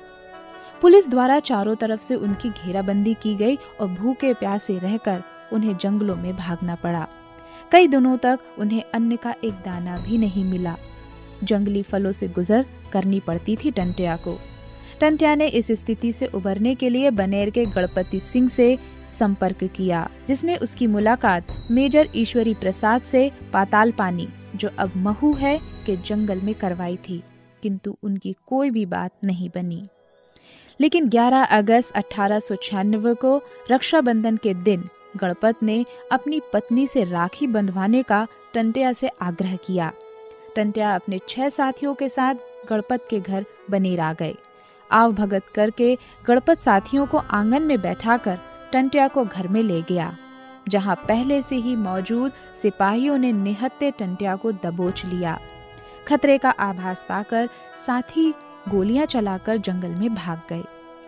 पुलिस 0.81 1.09
द्वारा 1.09 1.39
चारों 1.39 1.75
तरफ़ 1.75 2.01
से 2.01 2.15
उनकी 2.15 2.49
घेराबंदी 2.49 3.13
की 3.13 3.35
गई 3.35 3.57
और 3.81 3.87
भूखे 3.87 4.33
प्यासे 4.33 4.77
रहकर 4.79 5.23
उन्हें 5.53 5.77
जंगलों 5.77 6.15
में 6.15 6.35
भागना 6.35 6.75
पड़ा। 6.75 7.07
कई 7.71 7.87
दिनों 7.87 8.17
तक 8.17 8.39
उन्हें 8.59 8.83
अन्न 8.93 9.15
का 9.15 9.35
एक 9.43 9.53
दाना 9.53 9.97
भी 9.97 10.17
नहीं 10.17 10.43
मिला। 10.43 10.75
जंगली 11.43 11.81
फलों 11.81 12.11
से 12.11 12.27
गुजर 12.27 12.65
करनी 12.93 13.19
पड़ती 13.19 13.55
थी 13.55 13.71
टंटिया 13.71 14.15
को। 14.15 14.39
टंटिया 15.01 15.35
ने 15.35 15.47
इस 15.47 15.71
स्थिति 15.71 16.13
से 16.13 16.25
उबरने 16.25 16.75
के 16.75 16.89
लिए 16.89 17.09
बनेर 17.09 17.49
के 17.49 17.65
गणपति 17.65 18.19
सिंह 18.19 18.49
से 18.49 18.77
संपर्क 19.19 19.63
किया, 19.63 20.09
जिसने 20.27 20.57
उसकी 20.57 20.87
मुलाकात 20.87 21.47
मेजर 21.71 22.09
ईश्वरी 22.15 22.53
प्रसाद 22.53 23.01
से 23.01 23.31
पाताल 23.53 23.91
पानी 23.91 24.27
जो 24.55 24.69
अब 24.79 24.91
महू 24.95 25.33
है, 25.33 25.61
के 25.85 25.95
जंगल 25.95 26.41
में 26.41 26.55
करवाई 26.55 26.97
थी, 26.97 27.23
किंतु 27.63 27.97
उनकी 28.03 28.35
कोई 28.47 28.69
भी 28.69 28.85
बात 28.85 29.11
नहीं 29.23 29.49
बनी। 29.49 29.87
लेकिन 30.81 31.09
11 31.09 31.43
अगस्त 31.43 31.91
अठारह 31.91 32.39
सौ 32.39 32.55
छियानबे 32.55 33.13
को 33.13 33.41
रक्षाबंधन 33.71 34.37
के 34.37 34.53
दिन 34.53 34.89
गणपत 35.13 35.63
ने 35.63 35.85
अपनी 36.11 36.41
पत्नी 36.53 36.85
से 36.87 37.03
राखी 37.03 37.47
बंधवाने 37.47 38.03
का 38.03 38.25
टंटिया 38.53 38.93
से 38.93 39.07
आग्रह 39.21 39.55
किया। 39.55 39.91
टंटिया 40.55 40.93
अपने 40.95 41.19
छह 41.29 41.49
साथियों 41.49 41.93
के 41.93 42.09
साथ 42.09 42.35
गणपत 42.69 43.07
के 43.09 43.19
घर 43.19 43.45
बनेर 43.71 43.99
आ 43.99 44.13
गए। 44.13 44.35
आव 44.91 45.11
भगत 45.13 45.47
करके 45.55 45.97
गणपत 46.27 46.57
साथियों 46.57 47.05
को 47.05 47.17
आँगन 47.17 47.63
में 47.63 47.79
बैठाकर 47.81 48.39
टंटिया 48.73 49.07
को 49.07 49.23
घर 49.25 49.47
में 49.47 49.61
ले 49.61 49.81
गया, 49.81 50.15
जहाँ 50.69 50.95
पहले 51.07 51.41
से 51.41 51.55
ही 51.55 51.75
मौजूद 51.75 52.31
सिपाहियों 52.55 53.17
ने 53.17 53.31
निहत्ते 53.33 53.91
टंटिया 53.91 54.35
को 54.35 54.51
दबोच 54.53 55.05
लिया। 55.05 55.39
खतरे 56.07 56.37
का 56.37 56.49
आभास 56.49 57.05
पाकर 57.09 57.49
साथी 57.77 58.31
गोलियाँ 58.69 59.05
चलाकर 59.05 59.57
जंगल 59.57 59.89
में 59.89 60.13
भाग 60.15 60.41
गए, 60.49 60.63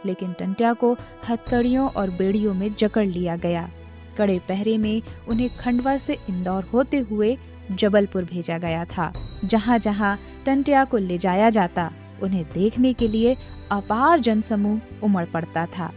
लेकिन 0.05 0.33
टंटिया 0.33 0.73
को 0.73 0.93
हथकड़ियों 1.29 1.89
और 1.89 2.09
बेड़ियों 2.09 2.53
में 2.53 2.73
जकड़ 2.73 3.05
लिया 3.05 3.35
गया। 3.35 3.69
कड़े 4.17 4.39
पहरे 4.39 4.77
में 4.77 5.01
उन्हें 5.27 5.55
खंडवा 5.55 5.97
से 5.97 6.17
इंदौर 6.29 6.63
होते 6.63 6.97
हुए 6.97 7.37
जबलपुर 7.71 8.23
भेजा 8.23 8.57
गया 8.57 8.85
था। 8.85 9.13
जहाँ 9.45 9.79
जहाँ 9.79 10.19
टंटिया 10.45 10.85
को 10.85 10.97
ले 10.97 11.17
जाया 11.17 11.49
जाता, 11.49 11.91
उन्हें 12.23 12.45
देखने 12.53 12.93
के 12.93 13.07
लिए 13.07 13.37
अपार 13.71 14.19
जनसमूह 14.19 14.79
उमड़ 15.03 15.25
पड़ता 15.25 15.65
था। 15.65 15.91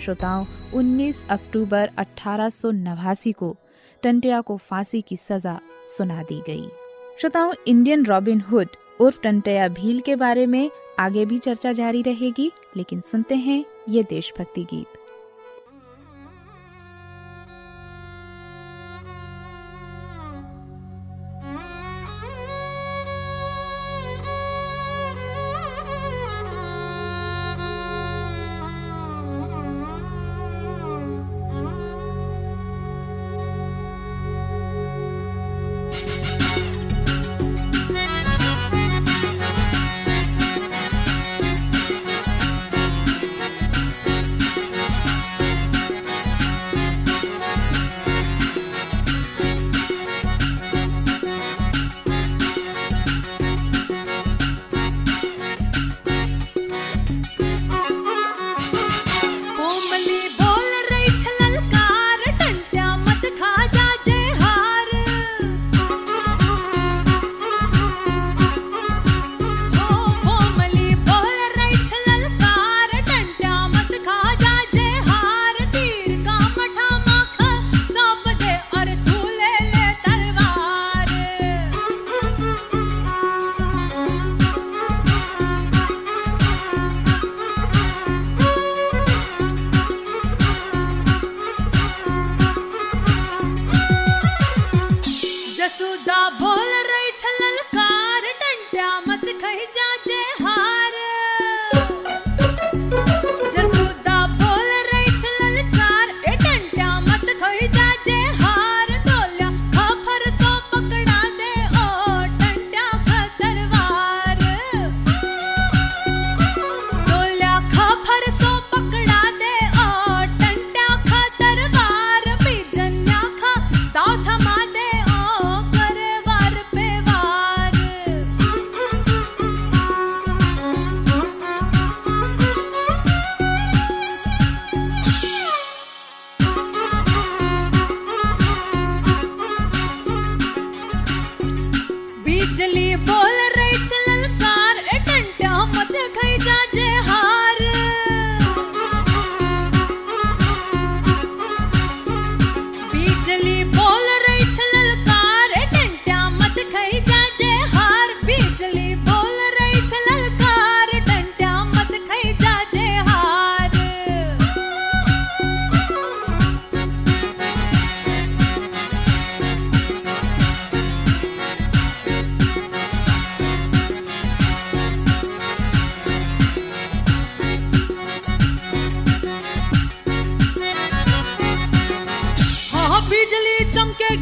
श्रोताओं 0.00 0.46
19 0.74 1.24
अक्टूबर 1.30 1.90
अठारह 1.98 2.50
को 3.32 3.56
टंटिया 4.02 4.40
को 4.40 4.56
फांसी 4.56 5.00
की 5.00 5.16
सजा 5.16 5.60
सुना 5.86 6.22
दी 6.22 6.42
गई। 6.46 6.68
श्रोताओं, 7.20 7.54
इंडियन 7.66 8.04
रॉबिन 8.04 8.40
हुड 8.40 8.66
उर्फ़ 9.00 9.22
टंटिया 9.22 9.68
भील 9.68 10.00
के 10.00 10.16
बारे 10.16 10.46
में 10.46 10.70
आगे 10.98 11.26
भी 11.26 11.38
चर्चा 11.38 11.72
जारी 11.72 12.02
रहेगी, 12.02 12.52
लेकिन 12.76 13.00
सुनते 13.00 13.34
हैं 13.34 13.64
ये 13.88 14.02
देशभक्ति 14.02 14.64
गीत। 14.64 14.86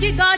que 0.01 0.13
dói 0.13 0.36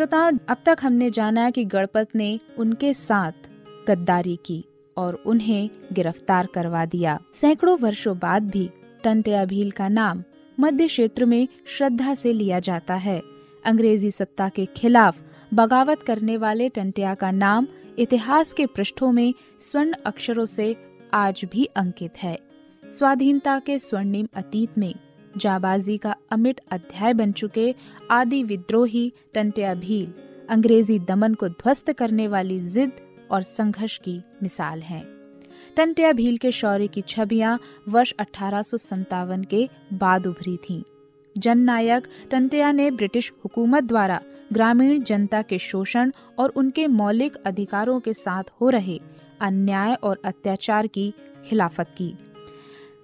श्रोताओं 0.00 0.38
अब 0.48 0.56
तक 0.66 0.78
हमने 0.82 1.10
जाना 1.10 1.50
कि 1.50 1.64
गणपत 1.64 2.08
ने 2.14 2.38
उनके 2.58 2.92
साथ 2.94 3.32
गद्दारी 3.88 4.38
की 4.46 4.64
और 4.96 5.14
उन्हें 5.14 5.70
गिरफ़्तार 5.92 6.46
करवा 6.46 6.84
दिया। 6.84 7.18
सैकड़ों 7.34 7.76
वर्षों 7.78 8.18
बाद 8.18 8.48
भी 8.50 8.70
टंट्या 9.04 9.44
भील 9.44 9.70
का 9.70 9.88
नाम 9.88 10.22
मध्य 10.60 10.86
क्षेत्र 10.86 11.24
में 11.24 11.48
श्रद्धा 11.66 12.14
से 12.14 12.32
लिया 12.32 12.60
जाता 12.60 12.94
है। 12.94 13.20
अंग्रेज़ी 13.64 14.10
सत्ता 14.10 14.48
के 14.48 14.66
खिलाफ 14.66 15.20
बगावत 15.54 16.02
करने 16.02 16.36
वाले 16.36 16.68
टंटिया 16.68 17.14
का 17.14 17.30
नाम 17.30 17.66
इतिहास 17.98 18.52
के 18.52 18.66
पृष्ठों 18.66 19.12
में 19.12 19.34
स्वर्ण 19.58 19.92
अक्षरों 20.06 20.46
से 20.46 20.76
आज 21.14 21.44
भी 21.52 21.64
अंकित 21.64 22.22
है। 22.22 22.38
स्वाधीनता 22.84 23.58
के 23.58 23.78
स्वर्णिम 23.78 24.28
अतीत 24.34 24.78
में 24.78 24.94
जाबाजी 25.36 25.96
का 25.96 26.14
अमिट 26.30 26.60
अध्याय 26.70 27.14
बन 27.14 27.32
चुके 27.32 27.74
आदि 28.10 28.42
विद्रोही 28.42 29.12
टंटिया 29.34 29.74
भील, 29.74 30.12
अंग्रेज़ी 30.48 30.98
दमन 30.98 31.34
को 31.34 31.48
ध्वस्त 31.48 31.92
करने 31.92 32.28
वाली 32.28 32.58
जिद 32.58 32.92
और 33.30 33.42
संघर्ष 33.42 33.98
की 33.98 34.20
मिसाल 34.42 34.80
हैं। 34.80 35.04
टंट्या 35.76 36.12
भील 36.12 36.36
के 36.36 36.50
शौर्य 36.50 36.86
की 36.86 37.00
छवियाँ 37.00 37.58
वर्ष 37.88 38.12
अठारह 38.18 38.62
के 39.50 39.68
बाद 39.92 40.26
उभरी 40.26 40.56
थीं। 40.56 40.82
जननायक 41.36 42.06
टंटिया 42.30 42.72
ने 42.72 42.90
ब्रिटिश 42.90 43.32
हुकूमत 43.44 43.84
द्वारा 43.84 44.20
ग्रामीण 44.52 45.02
जनता 45.02 45.42
के 45.42 45.58
शोषण 45.58 46.12
और 46.38 46.48
उनके 46.50 46.86
मौलिक 46.86 47.36
अधिकारों 47.36 48.00
के 48.00 48.12
साथ 48.12 48.44
हो 48.60 48.70
रहे 48.70 49.00
अन्याय 49.40 49.94
और 49.94 50.20
अत्याचार 50.24 50.86
की 50.86 51.12
खिलाफत 51.44 51.94
की 51.98 52.14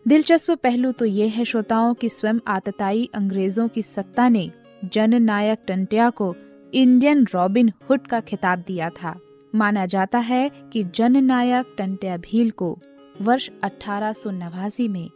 दिलचस्प 0.08 0.50
पहलू 0.50 0.90
तो 0.92 1.04
ये 1.04 1.26
है 1.28 1.44
श्रोताओं 1.44 1.94
की 1.94 2.08
स्वयं 2.08 2.38
आतताई 2.48 3.08
अंग्रेज़ों 3.14 3.68
की 3.68 3.82
सत्ता 3.82 4.28
ने 4.28 4.50
जननायक 4.84 5.58
टंटिया 5.68 6.10
को 6.10 6.34
इंडियन 6.74 7.26
रॉबिन 7.34 7.72
हुड 7.90 8.06
का 8.06 8.20
खिताब 8.20 8.62
दिया 8.66 8.90
था। 8.90 9.14
माना 9.54 9.86
जाता 9.86 10.18
है 10.18 10.50
कि 10.72 10.84
जननायक 10.84 11.74
टंटिया 11.78 12.16
भील 12.16 12.50
को 12.50 12.78
वर्ष 13.22 13.50
अठारह 13.64 14.12
सौ 14.12 14.30
नवासी 14.30 14.88
में 14.88 15.08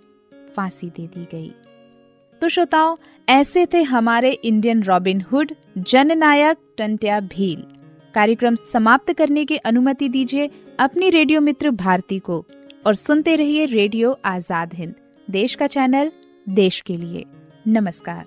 फांसी 0.57 0.91
दे 0.91 1.07
दी 1.07 1.26
गई। 1.32 1.53
तो 2.43 2.49
श्रोताओं, 2.49 2.97
ऐसे 3.28 3.66
थे 3.66 3.82
हमारे 3.82 4.30
इंडियन 4.32 4.82
रॉबिन 4.82 5.20
हुड, 5.32 5.53
जननायक 5.78 6.59
टंटिया 6.78 7.20
भील। 7.20 7.64
कार्यक्रम 8.14 8.57
समाप्त 8.72 9.12
करने 9.12 9.45
की 9.45 9.57
अनुमति 9.57 10.09
दीजिए 10.09 10.51
अपनी 10.78 11.11
रेडियो 11.11 11.41
मित्र 11.41 11.70
भारती 11.70 12.18
को। 12.18 12.45
और 12.87 12.95
सुनते 12.95 13.37
रहिए 13.37 13.64
रेडियो 13.66 14.18
आज़ाद 14.24 14.74
हिंद 14.74 14.95
देश 15.31 15.55
का 15.55 15.66
चैनल 15.66 16.11
देश 16.49 16.81
के 16.81 16.97
लिए। 16.97 17.24
नमस्कार। 17.66 18.24